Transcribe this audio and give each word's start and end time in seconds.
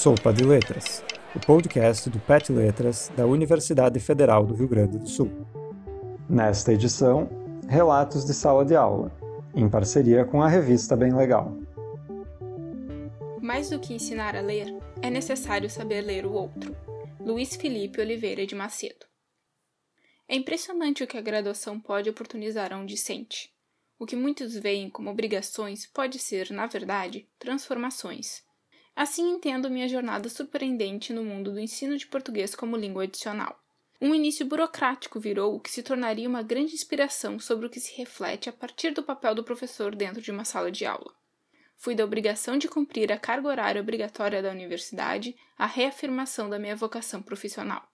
Sopa 0.00 0.32
de 0.32 0.44
Letras, 0.44 1.04
o 1.36 1.40
podcast 1.40 2.08
do 2.08 2.18
PET 2.20 2.50
Letras 2.50 3.12
da 3.14 3.26
Universidade 3.26 4.00
Federal 4.00 4.46
do 4.46 4.54
Rio 4.54 4.66
Grande 4.66 4.96
do 4.96 5.06
Sul. 5.06 5.30
Nesta 6.26 6.72
edição, 6.72 7.28
relatos 7.68 8.24
de 8.24 8.32
sala 8.32 8.64
de 8.64 8.74
aula, 8.74 9.14
em 9.54 9.68
parceria 9.68 10.24
com 10.24 10.42
a 10.42 10.48
revista 10.48 10.96
Bem 10.96 11.14
Legal. 11.14 11.54
Mais 13.42 13.68
do 13.68 13.78
que 13.78 13.92
ensinar 13.92 14.34
a 14.34 14.40
ler, 14.40 14.74
é 15.02 15.10
necessário 15.10 15.68
saber 15.68 16.00
ler 16.00 16.24
o 16.24 16.32
outro. 16.32 16.74
Luiz 17.20 17.54
Felipe 17.56 18.00
Oliveira 18.00 18.46
de 18.46 18.54
Macedo. 18.54 19.04
É 20.26 20.34
impressionante 20.34 21.04
o 21.04 21.06
que 21.06 21.18
a 21.18 21.20
graduação 21.20 21.78
pode 21.78 22.08
oportunizar 22.08 22.72
a 22.72 22.78
um 22.78 22.86
discente. 22.86 23.52
O 23.98 24.06
que 24.06 24.16
muitos 24.16 24.54
veem 24.54 24.88
como 24.88 25.10
obrigações 25.10 25.84
pode 25.84 26.18
ser, 26.18 26.50
na 26.52 26.66
verdade, 26.66 27.28
transformações. 27.38 28.48
Assim 28.94 29.30
entendo 29.30 29.70
minha 29.70 29.88
jornada 29.88 30.28
surpreendente 30.28 31.12
no 31.12 31.24
mundo 31.24 31.52
do 31.52 31.60
ensino 31.60 31.96
de 31.96 32.06
português 32.06 32.54
como 32.54 32.76
língua 32.76 33.04
adicional. 33.04 33.58
Um 34.00 34.14
início 34.14 34.46
burocrático 34.46 35.20
virou 35.20 35.54
o 35.54 35.60
que 35.60 35.70
se 35.70 35.82
tornaria 35.82 36.28
uma 36.28 36.42
grande 36.42 36.74
inspiração 36.74 37.38
sobre 37.38 37.66
o 37.66 37.70
que 37.70 37.78
se 37.78 37.94
reflete 37.96 38.48
a 38.48 38.52
partir 38.52 38.92
do 38.92 39.02
papel 39.02 39.34
do 39.34 39.44
professor 39.44 39.94
dentro 39.94 40.22
de 40.22 40.30
uma 40.30 40.44
sala 40.44 40.70
de 40.70 40.86
aula. 40.86 41.14
Fui 41.76 41.94
da 41.94 42.04
obrigação 42.04 42.58
de 42.58 42.68
cumprir 42.68 43.12
a 43.12 43.18
carga 43.18 43.48
horária 43.48 43.80
obrigatória 43.80 44.42
da 44.42 44.50
universidade 44.50 45.36
à 45.56 45.66
reafirmação 45.66 46.48
da 46.48 46.58
minha 46.58 46.76
vocação 46.76 47.22
profissional. 47.22 47.86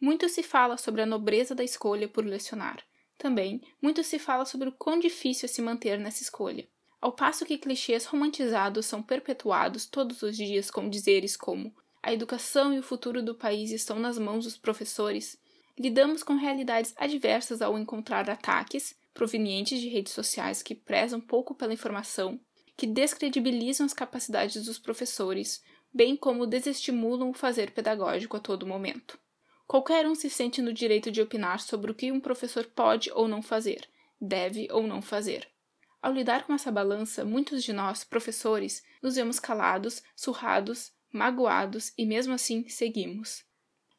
Muito 0.00 0.28
se 0.28 0.42
fala 0.42 0.76
sobre 0.76 1.02
a 1.02 1.06
nobreza 1.06 1.54
da 1.54 1.64
escolha 1.64 2.06
por 2.06 2.24
lecionar. 2.24 2.82
Também, 3.18 3.62
muito 3.80 4.04
se 4.04 4.18
fala 4.18 4.44
sobre 4.44 4.68
o 4.68 4.72
quão 4.72 4.98
difícil 4.98 5.46
é 5.46 5.48
se 5.48 5.62
manter 5.62 5.98
nessa 5.98 6.22
escolha. 6.22 6.68
Ao 7.00 7.12
passo 7.12 7.44
que 7.44 7.58
clichês 7.58 8.06
romantizados 8.06 8.86
são 8.86 9.02
perpetuados 9.02 9.86
todos 9.86 10.22
os 10.22 10.36
dias 10.36 10.70
com 10.70 10.88
dizeres 10.88 11.36
como 11.36 11.74
a 12.02 12.12
educação 12.12 12.72
e 12.72 12.78
o 12.78 12.82
futuro 12.82 13.22
do 13.22 13.34
país 13.34 13.72
estão 13.72 13.98
nas 13.98 14.16
mãos 14.16 14.44
dos 14.44 14.56
professores, 14.56 15.36
lidamos 15.76 16.22
com 16.22 16.34
realidades 16.34 16.94
adversas 16.96 17.60
ao 17.60 17.76
encontrar 17.76 18.30
ataques 18.30 18.94
provenientes 19.12 19.80
de 19.80 19.88
redes 19.88 20.12
sociais 20.12 20.62
que 20.62 20.74
prezam 20.74 21.20
pouco 21.20 21.54
pela 21.54 21.74
informação, 21.74 22.38
que 22.76 22.86
descredibilizam 22.86 23.84
as 23.84 23.92
capacidades 23.92 24.64
dos 24.64 24.78
professores, 24.78 25.62
bem 25.92 26.16
como 26.16 26.46
desestimulam 26.46 27.30
o 27.30 27.34
fazer 27.34 27.72
pedagógico 27.72 28.36
a 28.36 28.40
todo 28.40 28.66
momento. 28.66 29.18
Qualquer 29.66 30.06
um 30.06 30.14
se 30.14 30.30
sente 30.30 30.62
no 30.62 30.72
direito 30.72 31.10
de 31.10 31.20
opinar 31.20 31.58
sobre 31.58 31.90
o 31.90 31.94
que 31.94 32.12
um 32.12 32.20
professor 32.20 32.66
pode 32.66 33.10
ou 33.12 33.26
não 33.26 33.42
fazer, 33.42 33.88
deve 34.20 34.68
ou 34.70 34.86
não 34.86 35.02
fazer. 35.02 35.48
Ao 36.06 36.12
lidar 36.12 36.46
com 36.46 36.54
essa 36.54 36.70
balança, 36.70 37.24
muitos 37.24 37.64
de 37.64 37.72
nós, 37.72 38.04
professores, 38.04 38.80
nos 39.02 39.16
vemos 39.16 39.40
calados, 39.40 40.04
surrados, 40.14 40.92
magoados 41.10 41.92
e 41.98 42.06
mesmo 42.06 42.32
assim 42.32 42.68
seguimos. 42.68 43.44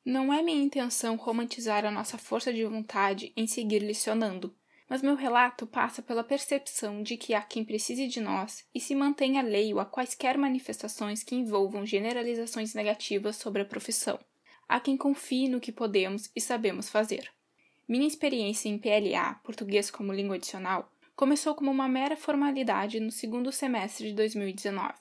Não 0.06 0.34
é 0.34 0.42
minha 0.42 0.64
intenção 0.64 1.18
romantizar 1.18 1.84
a 1.84 1.92
nossa 1.92 2.18
força 2.18 2.54
de 2.54 2.64
vontade 2.64 3.34
em 3.36 3.46
seguir 3.46 3.80
lecionando, 3.80 4.56
mas 4.90 5.02
meu 5.02 5.16
relato 5.16 5.68
passa 5.68 6.02
pela 6.02 6.24
percepção 6.24 7.04
de 7.04 7.18
que 7.18 7.34
há 7.34 7.42
quem 7.42 7.66
precise 7.66 8.08
de 8.08 8.22
nós 8.22 8.66
e 8.74 8.80
se 8.80 8.96
mantenha 8.96 9.42
alheio 9.42 9.78
a 9.78 9.86
quaisquer 9.86 10.38
manifestações 10.38 11.24
que 11.24 11.36
envolvam 11.36 11.86
generalizações 11.86 12.74
negativas 12.74 13.36
sobre 13.36 13.64
a 13.64 13.66
profissão. 13.66 14.18
Há 14.66 14.80
quem 14.80 14.96
confie 14.96 15.50
no 15.50 15.60
que 15.60 15.74
podemos 15.74 16.32
e 16.34 16.40
sabemos 16.40 16.88
fazer. 16.88 17.30
Minha 17.86 18.08
experiência 18.08 18.70
em 18.70 18.78
PLA, 18.78 19.42
português 19.44 19.92
como 19.92 20.14
língua 20.14 20.38
adicional, 20.38 20.90
começou 21.18 21.56
como 21.56 21.72
uma 21.72 21.90
mera 21.90 22.16
formalidade 22.16 23.00
no 23.00 23.12
segundo 23.12 23.52
semestre 23.52 24.10
de 24.10 24.14
2019. 24.14 24.94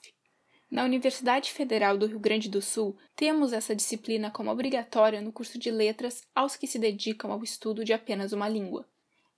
Na 0.69 0.83
Universidade 0.83 1.51
Federal 1.51 1.95
do 1.95 2.07
Rio 2.07 2.19
Grande 2.19 2.49
do 2.49 2.59
Sul, 2.59 2.97
temos 3.15 3.53
essa 3.53 3.75
disciplina 3.75 4.31
como 4.31 4.49
obrigatória 4.49 5.21
no 5.21 5.31
curso 5.31 5.59
de 5.59 5.69
letras 5.69 6.23
aos 6.33 6.55
que 6.55 6.65
se 6.65 6.79
dedicam 6.79 7.31
ao 7.31 7.43
estudo 7.43 7.85
de 7.85 7.93
apenas 7.93 8.33
uma 8.33 8.49
língua. 8.49 8.89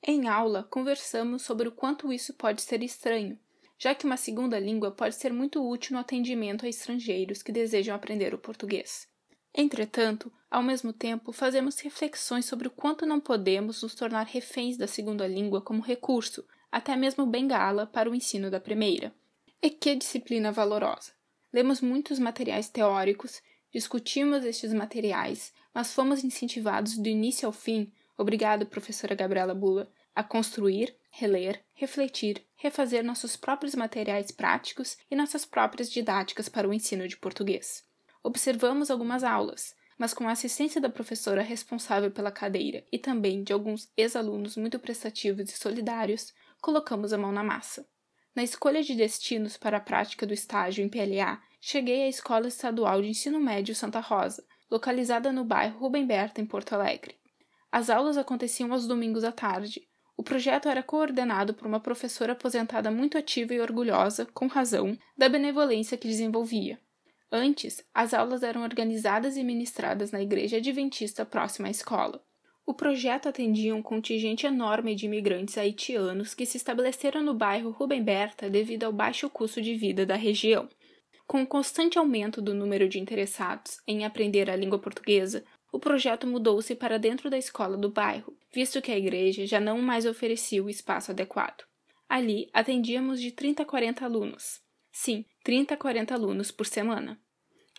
Em 0.01 0.29
aula, 0.29 0.63
conversamos 0.63 1.41
sobre 1.41 1.67
o 1.67 1.71
quanto 1.73 2.13
isso 2.13 2.33
pode 2.33 2.61
ser 2.61 2.81
estranho, 2.81 3.37
já 3.77 3.93
que 3.93 4.05
uma 4.05 4.15
segunda 4.15 4.57
língua 4.57 4.89
pode 4.89 5.15
ser 5.15 5.33
muito 5.33 5.61
útil 5.69 5.95
no 5.95 5.99
atendimento 5.99 6.65
a 6.65 6.69
estrangeiros 6.69 7.43
que 7.43 7.51
desejam 7.51 7.93
aprender 7.93 8.33
o 8.33 8.39
português. 8.39 9.05
Entretanto, 9.53 10.31
ao 10.49 10.63
mesmo 10.63 10.93
tempo, 10.93 11.33
fazemos 11.33 11.77
reflexões 11.79 12.45
sobre 12.45 12.69
o 12.69 12.71
quanto 12.71 13.05
não 13.05 13.19
podemos 13.19 13.83
nos 13.83 13.93
tornar 13.93 14.25
reféns 14.27 14.77
da 14.77 14.87
segunda 14.87 15.27
língua 15.27 15.61
como 15.61 15.81
recurso, 15.81 16.45
até 16.71 16.95
mesmo 16.95 17.25
bengala 17.25 17.85
para 17.85 18.09
o 18.09 18.15
ensino 18.15 18.49
da 18.49 18.59
primeira. 18.59 19.13
E 19.61 19.69
que 19.69 19.95
disciplina 19.95 20.51
valorosa! 20.51 21.11
Lemos 21.51 21.81
muitos 21.81 22.19
materiais 22.19 22.69
teóricos, 22.69 23.41
discutimos 23.71 24.45
estes 24.45 24.73
materiais, 24.73 25.51
mas 25.73 25.93
fomos 25.93 26.23
incentivados 26.23 26.97
do 26.97 27.07
início 27.07 27.45
ao 27.45 27.51
fim, 27.51 27.91
obrigado, 28.17 28.65
professora 28.65 29.15
Gabriela 29.15 29.55
Bula, 29.55 29.91
a 30.15 30.23
construir, 30.23 30.95
reler, 31.11 31.63
refletir, 31.73 32.45
refazer 32.55 33.03
nossos 33.03 33.35
próprios 33.35 33.73
materiais 33.73 34.31
práticos 34.31 34.97
e 35.09 35.15
nossas 35.15 35.45
próprias 35.45 35.89
didáticas 35.91 36.49
para 36.49 36.67
o 36.67 36.73
ensino 36.73 37.07
de 37.07 37.17
português. 37.17 37.83
Observamos 38.21 38.91
algumas 38.91 39.23
aulas, 39.23 39.75
mas 39.97 40.13
com 40.13 40.27
a 40.27 40.31
assistência 40.31 40.79
da 40.79 40.89
professora 40.89 41.41
responsável 41.41 42.11
pela 42.11 42.31
cadeira 42.31 42.85
e 42.91 42.97
também 42.97 43.43
de 43.43 43.53
alguns 43.53 43.89
ex-alunos 43.97 44.55
muito 44.55 44.79
prestativos 44.79 45.49
e 45.49 45.57
solidários, 45.57 46.33
colocamos 46.61 47.13
a 47.13 47.17
mão 47.17 47.31
na 47.31 47.43
massa. 47.43 47.87
Na 48.35 48.43
escolha 48.43 48.81
de 48.83 48.95
destinos 48.95 49.57
para 49.57 49.77
a 49.77 49.81
prática 49.81 50.25
do 50.25 50.33
estágio 50.33 50.83
em 50.83 50.89
PLA, 50.89 51.41
cheguei 51.59 52.03
à 52.03 52.07
Escola 52.07 52.47
Estadual 52.47 53.01
de 53.01 53.09
Ensino 53.09 53.39
Médio 53.39 53.75
Santa 53.75 53.99
Rosa, 53.99 54.45
localizada 54.69 55.31
no 55.31 55.43
bairro 55.43 55.79
Rubem 55.79 56.05
Berta, 56.05 56.39
em 56.39 56.45
Porto 56.45 56.73
Alegre. 56.73 57.17
As 57.71 57.89
aulas 57.89 58.17
aconteciam 58.17 58.71
aos 58.71 58.87
domingos 58.87 59.23
à 59.23 59.31
tarde. 59.31 59.87
O 60.15 60.23
projeto 60.23 60.67
era 60.67 60.83
coordenado 60.83 61.53
por 61.53 61.67
uma 61.67 61.79
professora 61.79 62.33
aposentada 62.33 62.91
muito 62.91 63.17
ativa 63.17 63.53
e 63.53 63.59
orgulhosa, 63.59 64.25
com 64.25 64.47
razão, 64.47 64.97
da 65.17 65.29
benevolência 65.29 65.97
que 65.97 66.07
desenvolvia. 66.07 66.79
Antes, 67.31 67.83
as 67.93 68.13
aulas 68.13 68.41
eram 68.41 68.63
organizadas 68.63 69.37
e 69.37 69.43
ministradas 69.43 70.11
na 70.11 70.21
igreja 70.21 70.57
adventista 70.57 71.25
próxima 71.25 71.67
à 71.67 71.71
escola. 71.71 72.23
O 72.69 72.73
projeto 72.75 73.27
atendia 73.27 73.73
um 73.73 73.81
contingente 73.81 74.45
enorme 74.45 74.93
de 74.93 75.07
imigrantes 75.07 75.57
haitianos 75.57 76.35
que 76.35 76.45
se 76.45 76.55
estabeleceram 76.55 77.23
no 77.23 77.33
bairro 77.33 77.71
Rubem 77.71 78.03
Berta 78.03 78.47
devido 78.47 78.83
ao 78.83 78.93
baixo 78.93 79.27
custo 79.27 79.59
de 79.59 79.73
vida 79.73 80.05
da 80.05 80.13
região. 80.13 80.69
Com 81.25 81.41
o 81.41 81.47
constante 81.47 81.97
aumento 81.97 82.43
do 82.43 82.53
número 82.53 82.87
de 82.87 82.99
interessados 82.99 83.79
em 83.87 84.05
aprender 84.05 84.51
a 84.51 84.55
língua 84.55 84.77
portuguesa, 84.77 85.43
o 85.73 85.79
projeto 85.79 86.27
mudou-se 86.27 86.75
para 86.75 86.99
dentro 86.99 87.27
da 87.27 87.39
escola 87.39 87.75
do 87.75 87.89
bairro, 87.89 88.37
visto 88.53 88.83
que 88.83 88.91
a 88.91 88.97
igreja 88.99 89.47
já 89.47 89.59
não 89.59 89.81
mais 89.81 90.05
oferecia 90.05 90.63
o 90.63 90.69
espaço 90.69 91.09
adequado. 91.09 91.63
Ali 92.07 92.51
atendíamos 92.53 93.19
de 93.19 93.31
30 93.31 93.63
a 93.63 93.65
40 93.65 94.05
alunos. 94.05 94.61
Sim, 94.91 95.25
30 95.43 95.73
a 95.73 95.77
40 95.77 96.13
alunos 96.13 96.51
por 96.51 96.67
semana. 96.67 97.19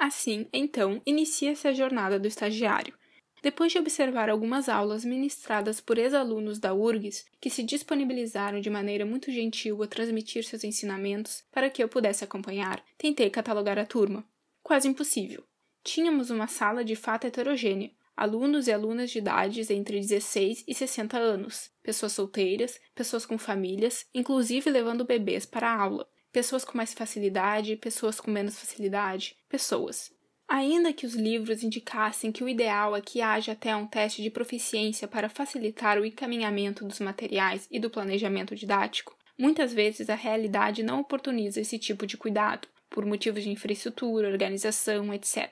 Assim, 0.00 0.48
então, 0.52 1.00
inicia-se 1.06 1.68
a 1.68 1.72
jornada 1.72 2.18
do 2.18 2.26
estagiário 2.26 2.98
depois 3.42 3.72
de 3.72 3.78
observar 3.78 4.28
algumas 4.28 4.68
aulas 4.68 5.04
ministradas 5.04 5.80
por 5.80 5.98
ex-alunos 5.98 6.58
da 6.58 6.74
URGS 6.74 7.24
que 7.40 7.50
se 7.50 7.62
disponibilizaram 7.62 8.60
de 8.60 8.70
maneira 8.70 9.06
muito 9.06 9.30
gentil 9.30 9.82
a 9.82 9.86
transmitir 9.86 10.44
seus 10.44 10.64
ensinamentos 10.64 11.42
para 11.50 11.70
que 11.70 11.82
eu 11.82 11.88
pudesse 11.88 12.24
acompanhar, 12.24 12.84
tentei 12.98 13.30
catalogar 13.30 13.78
a 13.78 13.86
turma. 13.86 14.24
Quase 14.62 14.88
impossível. 14.88 15.44
Tínhamos 15.82 16.30
uma 16.30 16.46
sala 16.46 16.84
de 16.84 16.94
fato 16.94 17.26
heterogênea, 17.26 17.90
alunos 18.16 18.66
e 18.66 18.72
alunas 18.72 19.10
de 19.10 19.18
idades 19.18 19.70
entre 19.70 19.98
16 19.98 20.64
e 20.68 20.74
60 20.74 21.16
anos, 21.16 21.70
pessoas 21.82 22.12
solteiras, 22.12 22.78
pessoas 22.94 23.24
com 23.24 23.38
famílias, 23.38 24.06
inclusive 24.14 24.68
levando 24.70 25.06
bebês 25.06 25.46
para 25.46 25.70
a 25.70 25.80
aula, 25.80 26.06
pessoas 26.30 26.62
com 26.62 26.76
mais 26.76 26.92
facilidade, 26.92 27.76
pessoas 27.76 28.20
com 28.20 28.30
menos 28.30 28.58
facilidade, 28.58 29.36
pessoas. 29.48 30.12
Ainda 30.52 30.92
que 30.92 31.06
os 31.06 31.14
livros 31.14 31.62
indicassem 31.62 32.32
que 32.32 32.42
o 32.42 32.48
ideal 32.48 32.97
é 32.97 33.00
que 33.00 33.20
haja 33.20 33.52
até 33.52 33.76
um 33.76 33.86
teste 33.86 34.20
de 34.20 34.30
proficiência 34.30 35.06
para 35.06 35.28
facilitar 35.28 35.97
o 35.97 36.04
encaminhamento 36.04 36.84
dos 36.84 36.98
materiais 36.98 37.68
e 37.70 37.78
do 37.78 37.88
planejamento 37.88 38.56
didático, 38.56 39.16
muitas 39.38 39.72
vezes 39.72 40.10
a 40.10 40.16
realidade 40.16 40.82
não 40.82 40.98
oportuniza 40.98 41.60
esse 41.60 41.78
tipo 41.78 42.04
de 42.04 42.16
cuidado, 42.16 42.66
por 42.91 43.06
motivos 43.06 43.44
de 43.44 43.48
infraestrutura, 43.48 44.28
organização, 44.28 45.14
etc. 45.14 45.48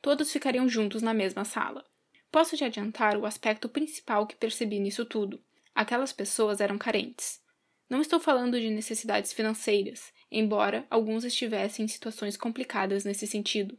Todos 0.00 0.30
ficariam 0.30 0.68
juntos 0.68 1.02
na 1.02 1.12
mesma 1.12 1.44
sala. 1.44 1.84
Posso 2.30 2.56
te 2.56 2.62
adiantar 2.62 3.16
o 3.16 3.26
aspecto 3.26 3.68
principal 3.68 4.28
que 4.28 4.36
percebi 4.36 4.78
nisso 4.78 5.04
tudo. 5.04 5.42
Aquelas 5.74 6.12
pessoas 6.12 6.60
eram 6.60 6.78
carentes. 6.78 7.40
Não 7.90 8.00
estou 8.00 8.20
falando 8.20 8.60
de 8.60 8.70
necessidades 8.70 9.32
financeiras, 9.32 10.12
embora 10.30 10.86
alguns 10.88 11.24
estivessem 11.24 11.84
em 11.84 11.88
situações 11.88 12.36
complicadas 12.36 13.04
nesse 13.04 13.26
sentido. 13.26 13.76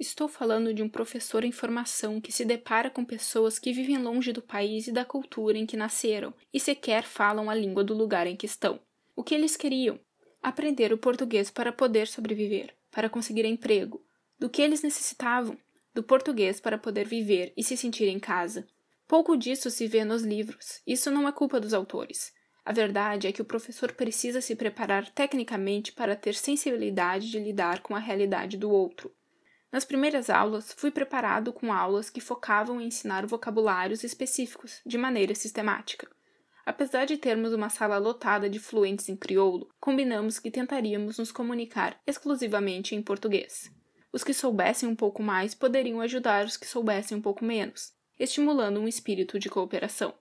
Estou 0.00 0.28
falando 0.28 0.72
de 0.72 0.82
um 0.82 0.88
professor 0.88 1.44
em 1.44 1.52
formação 1.52 2.22
que 2.22 2.32
se 2.32 2.42
depara 2.42 2.88
com 2.88 3.04
pessoas 3.04 3.58
que 3.58 3.70
vivem 3.70 3.98
longe 3.98 4.32
do 4.32 4.40
país 4.40 4.86
e 4.86 4.92
da 4.92 5.04
cultura 5.04 5.58
em 5.58 5.66
que 5.66 5.76
nasceram 5.76 6.32
e 6.54 6.58
sequer 6.58 7.02
falam 7.02 7.50
a 7.50 7.54
língua 7.54 7.84
do 7.84 7.92
lugar 7.92 8.26
em 8.26 8.34
que 8.34 8.46
estão. 8.46 8.80
O 9.14 9.22
que 9.22 9.34
eles 9.34 9.58
queriam? 9.58 10.00
Aprender 10.42 10.90
o 10.90 10.96
português 10.96 11.50
para 11.50 11.70
poder 11.70 12.08
sobreviver, 12.08 12.74
para 12.90 13.10
conseguir 13.10 13.44
emprego. 13.44 14.02
do 14.38 14.48
que 14.48 14.62
eles 14.62 14.82
necessitavam, 14.82 15.54
do 15.92 16.02
português 16.02 16.58
para 16.58 16.78
poder 16.78 17.06
viver 17.06 17.52
e 17.54 17.62
se 17.62 17.76
sentir 17.76 18.08
em 18.08 18.18
casa. 18.18 18.66
Pouco 19.06 19.36
disso 19.36 19.70
se 19.70 19.86
vê 19.86 20.02
nos 20.02 20.22
livros. 20.22 20.80
Isso 20.86 21.10
não 21.10 21.28
é 21.28 21.32
culpa 21.32 21.60
dos 21.60 21.74
autores. 21.74 22.32
A 22.64 22.72
verdade 22.72 23.26
é 23.26 23.32
que 23.32 23.42
o 23.42 23.44
professor 23.44 23.92
precisa 23.92 24.40
se 24.40 24.56
preparar 24.56 25.10
tecnicamente 25.10 25.92
para 25.92 26.16
ter 26.16 26.34
sensibilidade 26.34 27.30
de 27.30 27.38
lidar 27.38 27.82
com 27.82 27.94
a 27.94 27.98
realidade 27.98 28.56
do 28.56 28.70
outro. 28.70 29.14
Nas 29.72 29.84
primeiras 29.84 30.28
aulas, 30.28 30.72
fui 30.72 30.90
preparado 30.90 31.52
com 31.52 31.72
aulas 31.72 32.10
que 32.10 32.20
focavam 32.20 32.80
em 32.80 32.88
ensinar 32.88 33.24
vocabulários 33.24 34.02
específicos, 34.02 34.80
de 34.84 34.98
maneira 34.98 35.34
sistemática. 35.34 36.08
Apesar 36.66 37.04
de 37.04 37.16
termos 37.16 37.52
uma 37.52 37.68
sala 37.68 37.96
lotada 37.96 38.50
de 38.50 38.58
fluentes 38.58 39.08
em 39.08 39.16
crioulo, 39.16 39.68
combinamos 39.80 40.38
que 40.38 40.50
tentaríamos 40.50 41.18
nos 41.18 41.30
comunicar 41.30 42.00
exclusivamente 42.06 42.94
em 42.94 43.02
português. 43.02 43.70
Os 44.12 44.24
que 44.24 44.34
soubessem 44.34 44.88
um 44.88 44.96
pouco 44.96 45.22
mais 45.22 45.54
poderiam 45.54 46.00
ajudar 46.00 46.44
os 46.44 46.56
que 46.56 46.66
soubessem 46.66 47.16
um 47.16 47.22
pouco 47.22 47.44
menos, 47.44 47.92
estimulando 48.18 48.80
um 48.80 48.88
espírito 48.88 49.38
de 49.38 49.48
cooperação. 49.48 50.12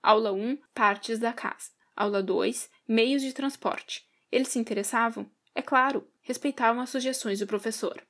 Aula 0.00 0.32
1 0.32 0.58
Partes 0.72 1.18
da 1.18 1.32
casa. 1.32 1.70
Aula 1.94 2.22
2 2.22 2.70
Meios 2.88 3.20
de 3.20 3.32
transporte. 3.32 4.04
Eles 4.30 4.48
se 4.48 4.58
interessavam? 4.58 5.30
É 5.54 5.60
claro, 5.60 6.08
respeitavam 6.22 6.80
as 6.80 6.90
sugestões 6.90 7.40
do 7.40 7.46
professor. 7.46 8.02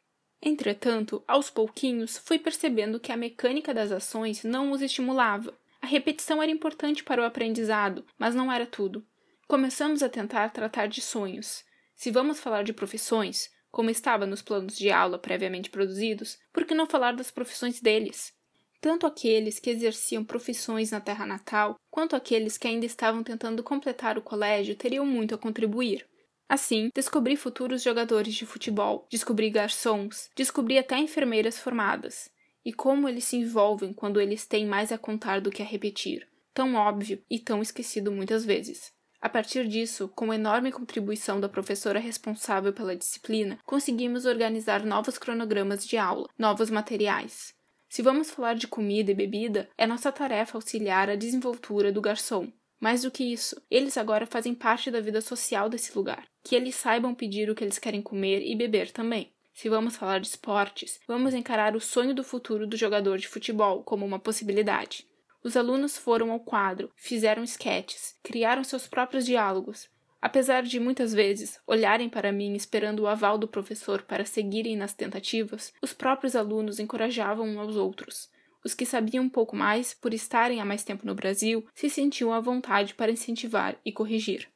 Entretanto, 0.42 1.22
aos 1.26 1.50
pouquinhos, 1.50 2.18
fui 2.18 2.38
percebendo 2.38 2.98
que 2.98 3.12
a 3.12 3.16
mecânica 3.16 3.72
das 3.72 3.92
ações 3.92 4.42
não 4.42 4.72
os 4.72 4.82
estimulava. 4.82 5.56
A 5.80 5.86
repetição 5.86 6.42
era 6.42 6.50
importante 6.50 7.04
para 7.04 7.22
o 7.22 7.24
aprendizado, 7.24 8.04
mas 8.18 8.34
não 8.34 8.50
era 8.50 8.66
tudo. 8.66 9.06
Começamos 9.46 10.02
a 10.02 10.08
tentar 10.08 10.50
tratar 10.50 10.86
de 10.86 11.00
sonhos. 11.00 11.64
Se 11.94 12.10
vamos 12.10 12.40
falar 12.40 12.64
de 12.64 12.72
profissões, 12.72 13.50
como 13.70 13.90
estava 13.90 14.26
nos 14.26 14.42
planos 14.42 14.76
de 14.76 14.90
aula 14.90 15.18
previamente 15.18 15.70
produzidos, 15.70 16.38
por 16.52 16.64
que 16.64 16.74
não 16.74 16.86
falar 16.86 17.14
das 17.14 17.30
profissões 17.30 17.80
deles? 17.80 18.34
tanto 18.82 19.06
aqueles 19.06 19.60
que 19.60 19.70
exerciam 19.70 20.24
profissões 20.24 20.90
na 20.90 21.00
terra 21.00 21.24
natal, 21.24 21.76
quanto 21.88 22.16
aqueles 22.16 22.58
que 22.58 22.66
ainda 22.66 22.84
estavam 22.84 23.22
tentando 23.22 23.62
completar 23.62 24.18
o 24.18 24.22
colégio 24.22 24.74
teriam 24.74 25.06
muito 25.06 25.36
a 25.36 25.38
contribuir. 25.38 26.04
Assim, 26.52 26.90
descobri 26.94 27.34
futuros 27.34 27.82
jogadores 27.82 28.34
de 28.34 28.44
futebol, 28.44 29.08
descobri 29.10 29.49
garçons, 29.49 30.28
descobri 30.37 30.76
até 30.76 30.99
enfermeiras 30.99 31.58
formadas. 31.58 32.28
E 32.62 32.75
como 32.75 33.08
eles 33.08 33.25
se 33.25 33.37
envolvem 33.37 33.90
quando 33.94 34.20
eles 34.20 34.46
têm 34.46 34.66
mais 34.66 34.93
a 34.93 34.99
contar 34.99 35.40
do 35.40 35.50
que 35.50 35.62
a 35.62 35.64
repetir. 35.64 36.28
Tão 36.52 36.75
óbvio 36.75 37.25
e 37.31 37.38
tão 37.38 37.62
esquecido 37.62 38.12
muitas 38.12 38.44
vezes. 38.44 38.93
A 39.19 39.31
partir 39.31 39.66
disso, 39.66 40.10
com 40.14 40.31
a 40.31 40.34
enorme 40.34 40.70
contribuição 40.70 41.40
da 41.40 41.49
professora 41.49 41.99
responsável 41.99 42.75
pela 42.75 42.94
disciplina, 42.94 43.58
conseguimos 43.64 44.26
organizar 44.26 44.84
novos 44.84 45.16
cronogramas 45.16 45.87
de 45.87 45.96
aula, 45.96 46.28
novos 46.38 46.69
materiais. 46.69 47.55
Se 47.88 48.02
vamos 48.02 48.31
falar 48.31 48.56
de 48.56 48.69
comida 48.69 49.10
e 49.10 49.14
bebida, 49.14 49.70
é 49.78 49.87
nossa 49.87 50.12
tarefa 50.12 50.58
auxiliar 50.58 51.08
a 51.08 51.16
desenvoltura 51.16 51.90
do 51.90 52.02
garçom. 52.02 52.52
Mais 52.82 53.02
do 53.02 53.12
que 53.12 53.23
isso, 53.23 53.62
eles 53.70 53.96
agora 53.96 54.26
fazem 54.26 54.56
parte 54.56 54.90
da 54.90 55.00
vida 55.00 55.20
social 55.20 55.69
desse 55.69 55.96
lugar. 55.96 56.26
Que 56.43 56.56
eles 56.56 56.75
saibam 56.75 57.14
pedir 57.14 57.49
o 57.49 57.55
que 57.55 57.62
eles 57.62 57.79
querem 57.79 58.02
comer 58.02 58.43
e 58.43 58.56
beber 58.56 58.90
também. 58.90 59.32
Se 59.55 59.69
vamos 59.69 59.94
falar 59.94 60.19
de 60.19 60.26
esportes, 60.26 60.99
vamos 61.06 61.32
encarar 61.32 61.76
o 61.76 61.81
sonho 61.81 62.12
do 62.12 62.25
futuro 62.25 62.67
do 62.67 62.76
jogador 62.76 63.19
de 63.19 63.29
futebol 63.29 63.84
como 63.84 64.05
uma 64.05 64.19
possibilidade. 64.19 65.06
Os 65.44 65.56
alunos 65.56 65.96
foram 65.96 66.32
ao 66.32 66.40
quadro, 66.40 66.90
fizeram 66.96 67.44
esquetes, 67.44 68.17
criaram 68.20 68.64
seus 68.64 68.88
próprios 68.88 69.25
diálogos, 69.25 69.88
Apesar 70.23 70.62
de 70.62 70.79
muitas 70.79 71.12
vezes 71.12 71.58
olharem 71.67 72.08
para 72.08 72.31
mim 72.31 72.55
esperando 72.55 73.00
o 73.00 73.08
aval 73.08 73.37
do 73.37 73.49
professor 73.49 74.02
para 74.02 74.25
seguirem 74.25 74.76
nas 74.76 74.94
tentativas, 74.94 75.73
os 75.82 75.93
próprios 75.93 76.37
alunos 76.37 76.79
encorajavam 76.79 77.49
uns 77.49 77.58
aos 77.58 77.75
outros. 77.75 78.31
Os 78.64 78.74
que 78.74 78.86
sabiam 78.86 79.24
um 79.24 79.28
pouco 79.28 79.56
mais, 79.56 79.92
por 79.92 80.14
estarem 80.14 80.60
há 80.60 80.64
mais 80.64 80.84
tempo 80.84 81.06
no 81.06 81.14
Brasil, 81.14 81.66
se 81.74 81.90
sentiam 81.90 82.32
à 82.32 82.40
vontade 82.40 82.94
para 82.94 83.10
incentivar 83.10 83.76
e 83.84 83.92
corrigir. 83.92 84.48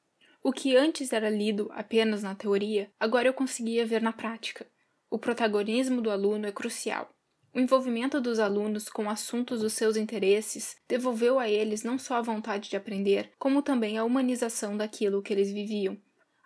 O 0.43 0.53
que 0.53 0.77
antes 0.77 1.13
era 1.13 1.29
lido 1.29 1.69
apenas 1.73 2.23
na 2.23 2.35
teoria, 2.35 2.89
agora 3.01 3.27
eu 3.27 3.35
conseguia 3.35 3.85
ver 3.85 4.01
na 4.01 4.13
prática. 4.13 4.67
O 5.11 5.19
protagonismo 5.19 6.01
do 6.01 6.11
aluno 6.11 6.47
é 6.47 6.53
crucial. 6.53 7.11
O 7.53 7.59
envolvimento 7.59 8.21
dos 8.21 8.39
alunos 8.39 8.89
com 8.89 9.09
assuntos 9.09 9.63
dos 9.63 9.73
seus 9.73 9.97
interesses 9.97 10.77
devolveu 10.87 11.39
a 11.39 11.49
eles 11.49 11.83
não 11.83 11.99
só 11.99 12.17
a 12.17 12.23
vontade 12.23 12.69
de 12.69 12.77
aprender, 12.77 13.33
como 13.39 13.63
também 13.63 13.97
a 13.97 14.05
humanização 14.05 14.77
daquilo 14.77 15.23
que 15.23 15.33
eles 15.33 15.51
viviam. 15.51 15.97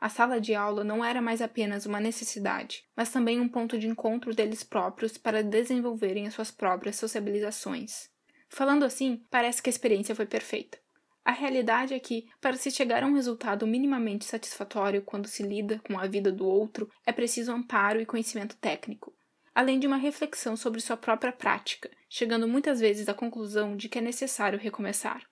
A 0.01 0.09
sala 0.09 0.41
de 0.41 0.55
aula 0.55 0.83
não 0.83 1.05
era 1.05 1.21
mais 1.21 1.43
apenas 1.43 1.85
uma 1.85 2.01
necessidade, 2.01 2.85
mas 2.97 3.13
também 3.13 3.39
um 3.39 3.49
ponto 3.49 3.79
de 3.79 3.87
encontro 3.87 4.35
deles 4.35 4.65
próprios 4.65 5.19
para 5.19 5.43
desenvolverem 5.43 6.27
as 6.27 6.33
suas 6.33 6.51
próprias 6.51 6.97
sociabilizações. 6.97 8.09
Falando 8.49 8.85
assim, 8.85 9.23
parece 9.31 9.63
que 9.63 9.69
a 9.69 9.71
experiência 9.73 10.15
foi 10.15 10.25
perfeita. 10.25 10.79
A 11.23 11.33
realidade 11.33 11.93
é 11.93 12.01
que, 12.01 12.27
para 12.41 12.57
se 12.57 12.71
chegar 12.71 13.03
a 13.03 13.07
um 13.07 13.15
resultado 13.15 13.67
minimamente 13.67 14.25
satisfatório 14.25 15.03
quando 15.03 15.29
se 15.29 15.43
lida 15.43 15.79
com 15.87 15.99
a 15.99 16.07
vida 16.07 16.33
do 16.33 16.47
outro, 16.47 16.91
é 17.05 17.13
preciso 17.13 17.53
amparo 17.53 18.01
e 18.01 18.07
conhecimento 18.07 18.57
técnico, 18.57 19.15
além 19.55 19.79
de 19.79 19.87
uma 19.87 19.99
reflexão 19.99 20.57
sobre 20.57 20.81
sua 20.81 20.97
própria 20.97 21.31
prática, 21.31 21.91
chegando 22.09 22.49
muitas 22.49 22.81
vezes 22.81 23.07
à 23.07 23.13
conclusão 23.13 23.77
de 23.77 23.87
que 23.89 23.99
é 23.99 24.03
necessário 24.03 24.59
recomeçar. 24.59 25.23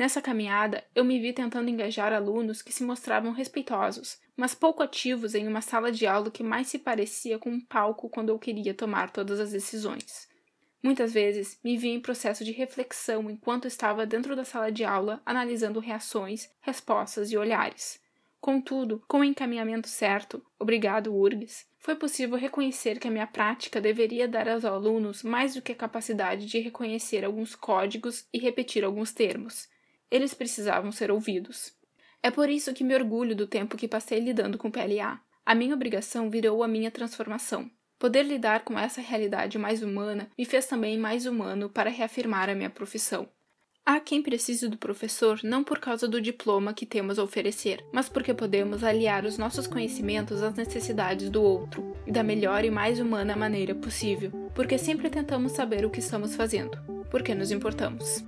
Nessa 0.00 0.22
caminhada, 0.22 0.82
eu 0.94 1.04
me 1.04 1.20
vi 1.20 1.30
tentando 1.30 1.68
engajar 1.68 2.10
alunos 2.10 2.62
que 2.62 2.72
se 2.72 2.82
mostravam 2.82 3.32
respeitosos, 3.32 4.18
mas 4.34 4.54
pouco 4.54 4.82
ativos 4.82 5.34
em 5.34 5.46
uma 5.46 5.60
sala 5.60 5.92
de 5.92 6.06
aula 6.06 6.30
que 6.30 6.42
mais 6.42 6.68
se 6.68 6.78
parecia 6.78 7.38
com 7.38 7.50
um 7.50 7.60
palco 7.60 8.08
quando 8.08 8.30
eu 8.30 8.38
queria 8.38 8.72
tomar 8.72 9.10
todas 9.10 9.38
as 9.38 9.52
decisões. 9.52 10.26
Muitas 10.82 11.12
vezes 11.12 11.60
me 11.62 11.76
vi 11.76 11.88
em 11.88 12.00
processo 12.00 12.42
de 12.46 12.50
reflexão 12.50 13.30
enquanto 13.30 13.68
estava 13.68 14.06
dentro 14.06 14.34
da 14.34 14.42
sala 14.42 14.72
de 14.72 14.84
aula 14.84 15.20
analisando 15.26 15.78
reações, 15.80 16.48
respostas 16.62 17.30
e 17.30 17.36
olhares. 17.36 18.00
Contudo, 18.40 19.04
com 19.06 19.18
o 19.20 19.24
encaminhamento 19.24 19.86
certo, 19.86 20.42
obrigado 20.58 21.14
URGS, 21.14 21.66
foi 21.78 21.94
possível 21.94 22.38
reconhecer 22.38 22.98
que 22.98 23.06
a 23.06 23.10
minha 23.10 23.26
prática 23.26 23.82
deveria 23.82 24.26
dar 24.26 24.48
aos 24.48 24.64
alunos 24.64 25.22
mais 25.22 25.52
do 25.52 25.60
que 25.60 25.72
a 25.72 25.76
capacidade 25.76 26.46
de 26.46 26.58
reconhecer 26.58 27.22
alguns 27.22 27.54
códigos 27.54 28.26
e 28.32 28.38
repetir 28.38 28.82
alguns 28.82 29.12
termos. 29.12 29.68
Eles 30.10 30.34
precisavam 30.34 30.90
ser 30.90 31.10
ouvidos. 31.10 31.72
É 32.22 32.30
por 32.30 32.50
isso 32.50 32.74
que 32.74 32.84
me 32.84 32.94
orgulho 32.94 33.34
do 33.34 33.46
tempo 33.46 33.76
que 33.76 33.88
passei 33.88 34.20
lidando 34.20 34.58
com 34.58 34.70
PLA. 34.70 35.20
A 35.46 35.54
minha 35.54 35.74
obrigação 35.74 36.28
virou 36.28 36.62
a 36.62 36.68
minha 36.68 36.90
transformação. 36.90 37.70
Poder 37.98 38.22
lidar 38.22 38.64
com 38.64 38.78
essa 38.78 39.00
realidade 39.00 39.58
mais 39.58 39.82
humana 39.82 40.30
me 40.38 40.44
fez 40.44 40.66
também 40.66 40.98
mais 40.98 41.26
humano 41.26 41.68
para 41.68 41.90
reafirmar 41.90 42.48
a 42.48 42.54
minha 42.54 42.70
profissão. 42.70 43.28
Há 43.84 43.98
quem 43.98 44.22
precise 44.22 44.68
do 44.68 44.76
professor 44.76 45.40
não 45.42 45.64
por 45.64 45.78
causa 45.78 46.06
do 46.06 46.20
diploma 46.20 46.72
que 46.72 46.86
temos 46.86 47.18
a 47.18 47.24
oferecer, 47.24 47.84
mas 47.92 48.08
porque 48.08 48.32
podemos 48.32 48.84
aliar 48.84 49.24
os 49.24 49.36
nossos 49.36 49.66
conhecimentos 49.66 50.42
às 50.42 50.54
necessidades 50.54 51.28
do 51.28 51.42
outro 51.42 51.96
e 52.06 52.12
da 52.12 52.22
melhor 52.22 52.64
e 52.64 52.70
mais 52.70 53.00
humana 53.00 53.34
maneira 53.34 53.74
possível, 53.74 54.30
porque 54.54 54.78
sempre 54.78 55.10
tentamos 55.10 55.52
saber 55.52 55.84
o 55.84 55.90
que 55.90 56.00
estamos 56.00 56.36
fazendo, 56.36 56.78
porque 57.10 57.34
nos 57.34 57.50
importamos. 57.50 58.22